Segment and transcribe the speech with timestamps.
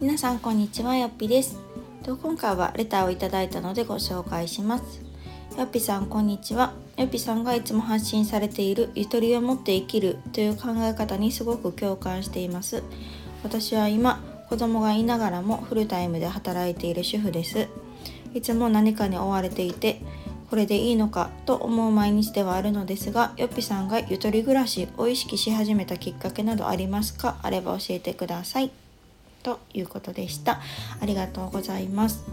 [0.00, 1.58] 皆さんこんにちはよっぴです。
[2.06, 5.02] 今回はレターをいただいたのでご紹介します。
[5.58, 6.72] よっぴさんこんにちは。
[6.96, 12.82] よっぴさんがいつも発信されているゆとりを持って生きるという考え方にすごく共感しています。
[13.42, 17.68] 私は今子供がいながらもフルタイムで働いている主婦です。
[18.32, 20.00] いつも何かに追われていて
[20.52, 27.38] これでいいのかと思う毎日ではあるのですがよっぴさんがゆとり暮らしを意識し始めたきっかけなどありますか？
[27.42, 28.70] あれば教えてください。
[29.42, 30.60] ということでした。
[31.00, 32.26] ありがとうございます。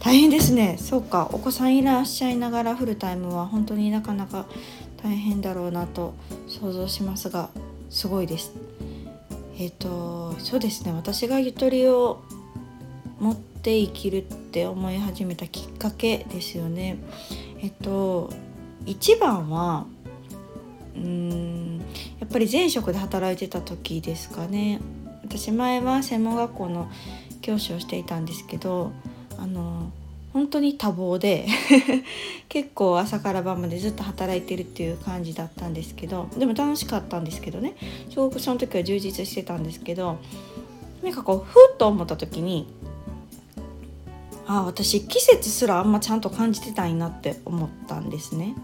[0.00, 0.76] 大変ですね。
[0.80, 1.30] そうか。
[1.32, 4.46] お子さんいらっしゃいながらフルタイムは本当になかなか
[5.00, 6.14] 大変だろうなと
[6.48, 7.50] 想像しますが
[7.90, 8.50] すごいです。
[9.56, 10.92] えっ、ー、とそうですね。
[10.92, 12.24] 私がゆとりを
[13.20, 16.98] 持って生きるって思い始めたきっかけですよね。
[17.60, 18.30] えっと
[18.86, 19.86] 一番は
[20.96, 21.78] うーん
[22.18, 24.80] やっぱり前職で働いてた時ですかね。
[25.22, 26.90] 私前は専門学校の
[27.40, 28.92] 教師をしていたんですけど
[29.38, 29.92] あの
[30.32, 31.46] 本当に多忙で
[32.48, 37.74] 結構朝から晩までずっと働いてるっていう感じだったんですけどでも楽しかったんですけどね。
[38.10, 40.18] すごくその時は充実してたんですけど
[41.02, 42.66] なんかこうふっと思った時に
[44.52, 48.56] あ私季節すらあんまちゃんと感じてたいなって思ったんですね。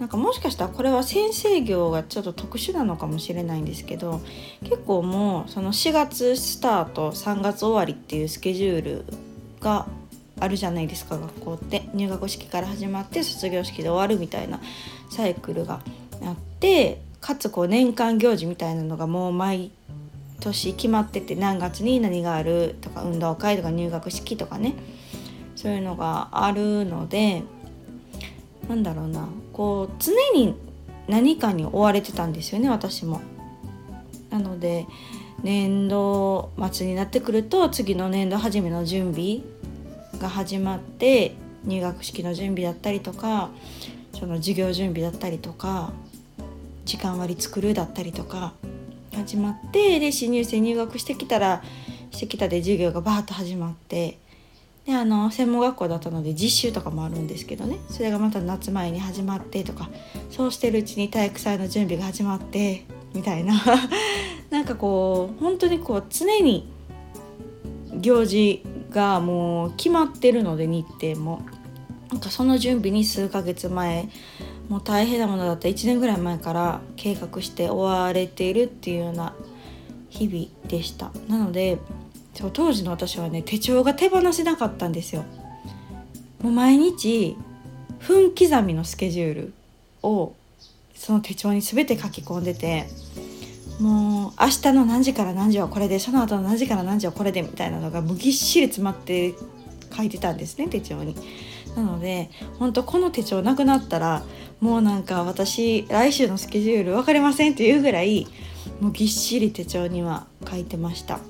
[0.00, 4.20] なんかもしかしたらこれは先生業がちょっと特殊なのかもしれないんですけど
[4.64, 9.04] 結構もうその4月スタート3月終わりっていうスケジュール
[9.60, 9.86] が
[10.40, 14.60] あるじゃないですか学校って入学式から始まって卒業式で終わるみたいな
[15.08, 15.80] サイクルが
[16.24, 19.70] あってかつこう年間行事みたいなのがもう毎
[20.40, 24.74] 年決まってて何月に何があるとか運動会とか入学式とかね
[25.56, 27.42] そういうのがあるので
[28.68, 30.54] なんだろうなこう常に
[31.08, 33.20] 何かに追われてたんですよね私も。
[34.30, 34.86] なので
[35.42, 39.40] 年度末になってくると次の年度初めの準備
[40.20, 41.34] が始まって
[41.64, 43.50] 入学式の準備だったりとか
[44.12, 45.92] その授業準備だったりとか
[46.84, 48.52] 時間割作るだったりとか
[49.14, 51.62] 始まってで新入生入学してきたら
[52.10, 54.18] してきたで授業がバーッと始まって
[54.90, 57.78] であの専門学校だったので実習とかもあるんですけどね。
[57.88, 59.88] それがまた夏前に始まってとか
[60.30, 62.84] そうしてるうちに体育祭の準備が始まって
[63.14, 63.54] みたいな。
[64.50, 66.68] なんかこう本当にこう常に
[68.00, 71.42] 行事がもう決まってるので日程も。
[72.10, 74.08] なんかその準備に数ヶ月前
[74.68, 75.68] もう大変なものだった。
[75.68, 79.34] 1年ぐらい前から計画して追われているっていうような
[80.08, 81.12] 日々でした。
[81.28, 81.78] なので
[82.34, 85.24] そう当時の私はね手帳が手放せなかったんですよ
[86.42, 87.36] もう毎日
[87.98, 89.52] 分刻みのスケジュール
[90.02, 90.34] を
[90.94, 92.86] その手帳に全て書き込んでて
[93.80, 99.34] もう明日の何時から何時はこれでその後の何時から何時はこれでみたいなのがもうぎっしり詰まって
[99.96, 101.16] 書いてたんですね手帳に。
[101.76, 104.24] なので本当この手帳なくなったら
[104.60, 108.26] もうなんか私来週のスケジュール分かりませんっていうぐらい
[108.80, 111.20] もうぎっしり手帳には書いてました。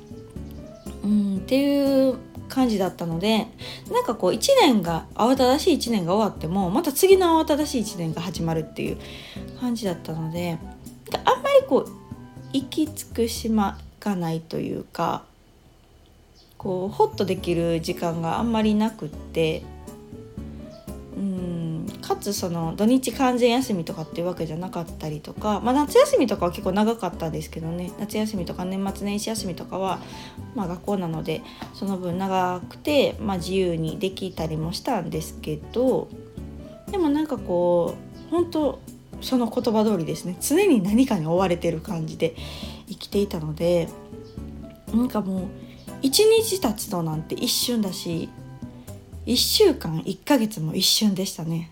[1.02, 2.18] うんっていう
[2.48, 3.46] 感じだったので
[3.90, 8.98] なんかこう1年が慌ただしい1年が終わってもまた次の慌ただしい1年が始まるっていう
[9.60, 10.58] 感じだったので
[11.24, 11.90] あんまりこう
[12.52, 15.24] 行き着く島がないというか
[16.58, 19.62] こうホッとできる時間があんまりなくって
[22.20, 27.90] つその土日完全休みとかっていうわけじゃなかったりとか、まあ、夏休みとかは結構長かったですけどね。
[27.98, 29.98] 夏休みとか年末年始休みとかは、
[30.54, 31.42] まあ、学校なので
[31.74, 36.08] その分長くて、まあ、自由にできたりもしたんですけど
[36.90, 37.96] でもなんかこ
[38.28, 38.80] う本当
[39.20, 40.36] その言葉通りですね。
[40.40, 42.36] 常に何かに追われてる感じで
[42.88, 43.88] 生きていたので
[44.94, 45.48] なんかもう
[46.02, 48.28] 一日経つとなんて一瞬だし
[49.26, 51.70] 1週間1ヶ月も一瞬でしたね。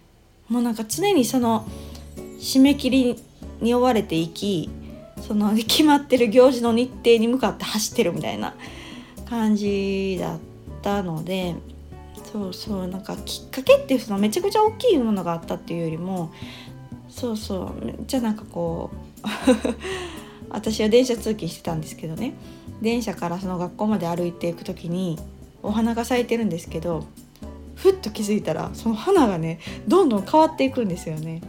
[0.49, 1.67] もうなんか常にその
[2.39, 3.17] 締め切り
[3.61, 4.71] に追われていき
[5.27, 8.55] その決まってる行事の日程に向かって走ってるみたいな
[9.29, 10.39] 感じだっ
[10.81, 11.55] たので
[12.33, 16.33] そうそうなんかきっかけっていうそのめちゃくちゃ大きいものがあったっていうよりも
[17.09, 19.29] そうそうじゃなんかこう
[20.51, 22.33] 私は電車通勤してたんですけどね。
[22.81, 25.19] 電車からその学校まで歩いていく時に
[25.63, 27.05] お花が咲いてるんですけど
[27.79, 31.41] ふっと気づいたらその花がねどんどん変わっていくんですよね。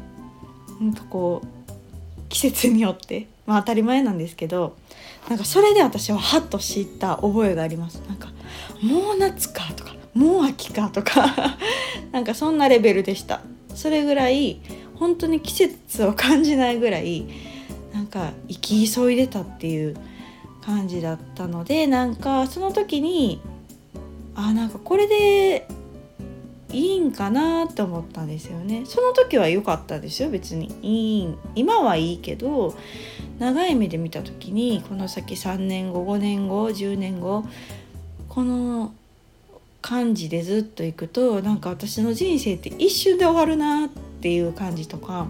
[0.80, 4.78] なんかこう季節によってまあ当たり前なんですけど
[5.28, 8.02] なんかそれで私はハッと知った覚えがあります。
[8.08, 8.30] なんか
[8.82, 11.58] もう夏かとかもう秋かとか
[12.12, 13.42] なんかそんなレベルでした。
[13.74, 14.60] それぐらい
[14.96, 17.26] 本当に季節を感じないぐらい
[17.94, 19.96] なんか生き急いでたっていう
[20.62, 23.42] 感じだったのでなんかその時に
[24.36, 25.68] あなんかこれで
[26.72, 28.84] いいんかなって思ったんですよね。
[28.86, 30.72] その時は良かったですよ別に。
[30.82, 32.76] いい今はいいけど
[33.40, 37.46] 長い目で見た時にこの先3年後5年後10年後
[38.28, 38.94] この
[39.82, 43.90] 感じでずっといくとなんか私の人生って一瞬で終わるなっ
[44.22, 45.28] ていう感じとか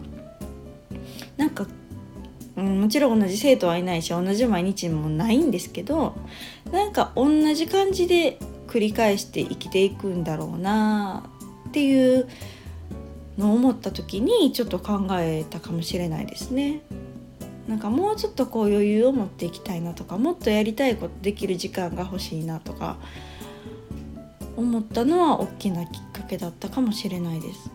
[1.38, 1.68] なんか、
[2.58, 6.16] うん、もちろん同じ生徒はいないし同じ毎日もないんですけど
[6.72, 11.24] なんか同じ感じで繰り返して生きていくんだろうな
[11.70, 12.30] っていう
[13.40, 16.82] のを思った時にちょっと考えたかもしれないですね。
[17.68, 22.98] なんかもうちょっとこう余裕を持っていきたいなとかもっとやりたいことできる時間が欲しいなとか
[24.58, 27.72] 思ったのは大きなきっかけだったかもしれないです。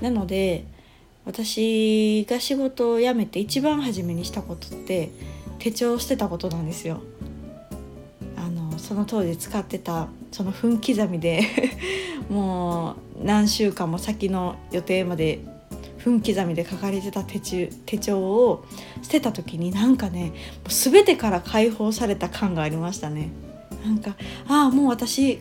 [0.00, 0.64] なので
[1.24, 5.10] 私が仕事を辞めて一番初めにしたことって
[5.58, 7.00] 手帳を捨てたことなんですよ。
[8.88, 11.42] その当時使ってたその分刻みで
[12.30, 15.40] もう何週間も先の予定まで
[15.98, 18.64] 分刻みで書かれてた手帳手帳を
[19.02, 20.32] 捨てた時になんかねもう
[20.70, 23.28] 全てから解放された感がありましたね。
[23.84, 24.16] なんか
[24.48, 25.40] ああもう私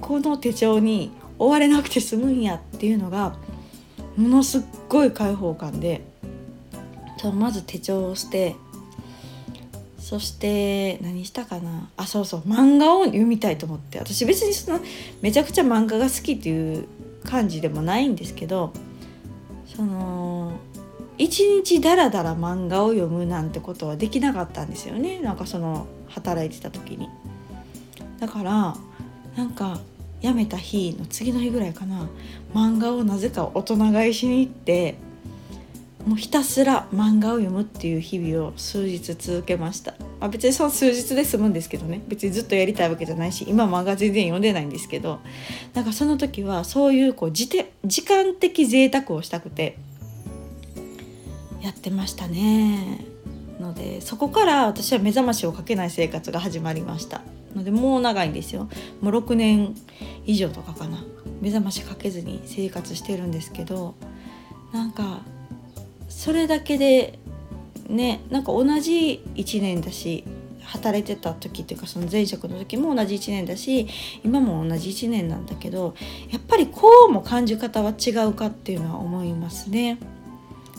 [0.00, 3.36] この手帳に追われなくて済むんやっていうのが
[4.16, 6.02] ものすっごい開放感で
[7.32, 8.56] まず手帳を捨て
[10.10, 11.88] そして何したかな？
[11.96, 14.00] あそうそう漫画を読みたいと思って。
[14.00, 14.80] 私別にその
[15.22, 16.88] めちゃくちゃ漫画が好きっていう
[17.22, 18.72] 感じでもないんですけど
[19.66, 20.58] その
[21.16, 25.20] 一日ダラダラ漫画を読むなんてことはできなかったんですよね。
[25.20, 27.08] なんかその働いてた時に。
[28.18, 28.76] だから
[29.36, 29.78] なんか
[30.22, 32.08] 辞めた日の次の日ぐらいかな。
[32.52, 34.96] 漫画をなぜか大人買いしに行って
[36.06, 42.02] もうひたすら漫画を読むっていう日々を数日続けました、まあ、別にその数日で済むんですけどね。
[42.08, 45.20] 別にずっとやりたいわけじゃないし今漫画全然読んでないんですけど
[45.74, 47.48] なんかその時はそういうこう時
[47.84, 49.76] 時間的贅沢をしたくて
[51.60, 53.04] やってましたね。
[53.60, 57.20] のでそこから私は目覚ましをかけない生活が始まりました。
[57.54, 58.68] のでもう長いんですよ。
[59.00, 59.74] もう6年
[60.24, 61.04] 以上とかかな。
[61.40, 63.94] 目覚ましかけずに生活してるんですけど
[64.72, 65.22] なんか
[66.10, 67.18] それだけで
[67.88, 70.24] ねなんか同じ1年だし
[70.62, 73.88] 働いてた時っていうかその前職の時も同じ1年だし
[74.22, 75.94] 今も同じ1年なんだけど
[76.30, 79.98] やっぱりこうも感じ方は違うかっていうのは思いますね。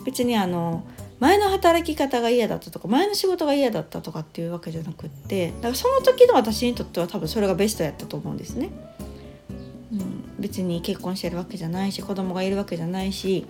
[0.04, 0.84] 別にあの
[1.20, 8.70] 前の働き方が嫌だったとか前の仕事が嫌だったとかっていうわけじゃなくってだからその時の私にとっては多分それがベストやったと思うんですね。
[9.92, 13.44] うん、別に結婚してるわけじゃないし子供がいるわけじゃないし、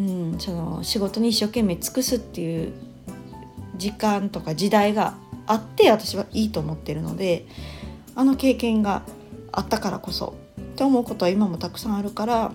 [0.00, 2.72] うん、その仕事に一生懸命尽くすっていう
[3.76, 5.14] 時間とか時代が
[5.46, 7.46] あって私はいいと思ってるので
[8.14, 9.02] あの経験が
[9.52, 12.52] あったからこそって思うことは今もたくさんあるから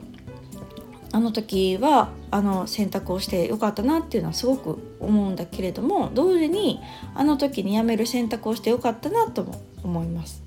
[1.12, 6.82] あの時はあの選択をしてよかったなっていうのはすごく思うんだけれども同時に
[7.14, 10.42] あの時に辞める選択をしてよかったなとも思います。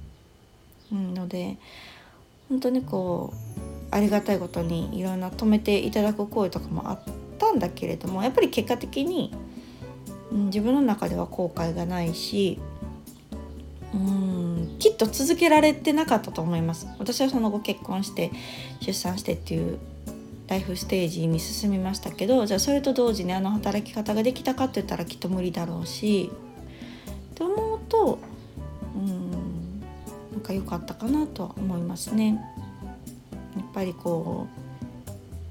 [0.93, 1.59] うん、ので
[2.49, 3.57] 本当にこう
[3.90, 7.00] ありがたいことにいろんな止めていただく行為とかもあっ
[7.38, 9.35] たんだけれどもやっぱり結果的に、
[10.30, 12.59] うん、自分の中では後悔がないし
[13.95, 18.30] うんきっと続けられてなかったと思います私はその後結婚して
[18.80, 19.78] 出産してっていう
[20.49, 26.30] ライフステージに進みましたけどじゃあそれと同時にあの働き方ができたかって言ったらきっと無理だろうし
[27.33, 28.18] って思うと
[28.95, 29.30] うん
[30.33, 32.40] なんか良かったかなとは思いますね。
[33.78, 34.61] やっぱりこう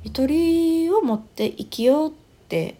[0.04, 2.14] ゆとりを持って生きようっ
[2.50, 2.76] て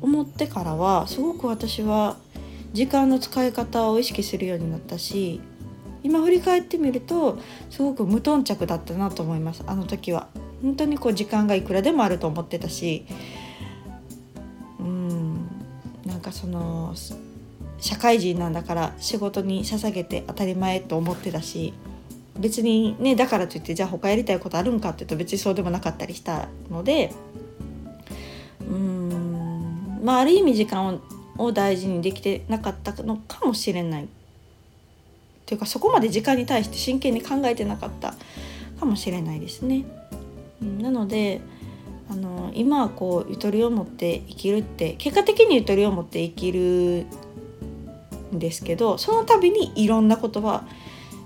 [0.00, 2.16] 思ってからはすごく私は
[2.72, 5.42] 時間の使い方を意識するようになったし
[6.02, 10.28] 今振り返ってみるとすごく無頓着だったなと思いますあの時は。
[10.62, 13.06] 本当にこう時間がいくらでもあると思ってたし
[14.78, 15.46] うん
[16.04, 16.94] なんかその
[17.78, 21.72] 社会人なんだから仕事に捧げて当たり前と思ってたし
[22.40, 27.12] 別にねだからといってじゃあ他やりたいことあるんかっていうと別にそうでもなかったりしたので
[28.60, 31.00] うんまあある意味時間
[31.36, 34.08] を大事にできてなかったのかもしれない
[35.44, 38.14] というかそこまで時間に対して真剣に考えてなかった
[38.78, 39.84] かもしれないですね。
[40.62, 41.40] なので
[42.10, 47.06] あの今はこうゆとりを持って生きるって結果的にゆとりを持って生きる
[48.34, 50.64] んですけどその度にいろんなことは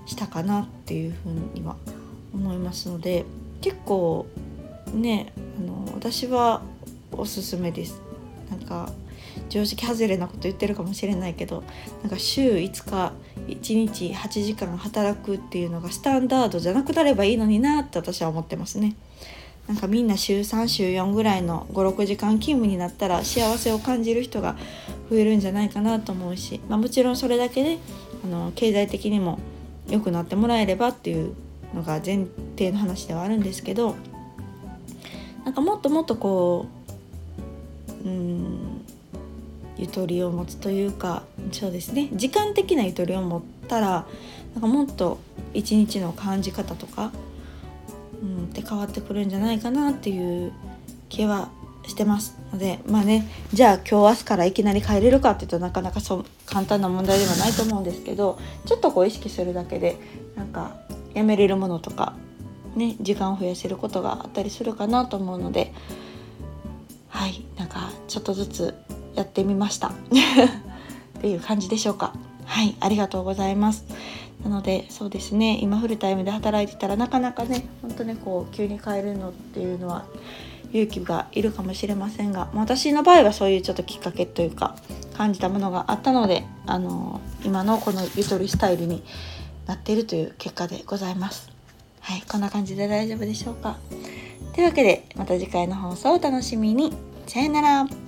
[0.05, 1.75] したかなっていうふうには
[2.33, 3.25] 思いますので
[3.61, 4.27] 結構
[4.93, 6.61] ねあの私は
[7.11, 8.01] おすすめです
[8.49, 8.91] なんか
[9.49, 11.63] 常識外れなこと言ってるかもしれないけど
[12.01, 13.13] なんか週5日
[13.47, 18.95] 1日8時間働くっていうのがスタンダードじゃなくなればいいのになって私は思ってますね。
[19.67, 24.55] なんかみんな週3週4ぐらいの56時間勤務になったら幸せを感じる人が
[25.09, 27.79] 増えるんじゃないかなと思うし、まあ、もちろんそれだけで
[28.23, 29.39] あの経済的にも
[29.89, 31.33] 良くなってもらえればっていう
[31.73, 32.25] のが前
[32.57, 33.95] 提の話ではあるんですけど
[35.43, 36.67] なんかもっともっとこ
[38.03, 38.81] ううん
[39.77, 42.09] ゆとりを持つというかそうですね。
[42.13, 44.05] 時間的なゆとりを持ったら
[44.53, 45.19] なんかもっと
[45.53, 47.11] 一日の感じ方とか、
[48.21, 50.53] うん、って変わってくるんじゃないかなっていう
[51.09, 51.49] 気は
[51.87, 59.97] してますのでまあねじゃあ今日明日からいきなり帰れるかっていうとなかなかそう簡単な問題ではないと思うんですけどちょっとこう意識するだけで
[60.35, 60.75] なんか
[61.13, 62.15] やめれるものとか
[62.75, 65.73] ね時間を増やせることがあったりするかなと思うので
[67.09, 68.73] はいなんかちょっとずつ
[69.15, 69.87] やってみました。
[71.17, 72.13] っていう感じでしょうか。
[72.43, 73.85] はいありがとうございます。
[74.43, 80.05] なのでそうですね今フルタイムで働いてたらなかなかね本当ねこう急に変えるのっていうのは
[80.75, 84.75] 勇気がいるかもしれませんが私の場合はそういうちょっときっかけというか
[85.15, 89.03] 感じたものがあったのであの今のこのゆとりスタイルに
[89.67, 91.49] なっているという結果でございます。
[92.01, 93.77] はい、こんな感じで大丈夫でしょうか。
[94.53, 96.93] というわけでまた次回の放送をお楽しみに。
[97.25, 98.04] さよなら。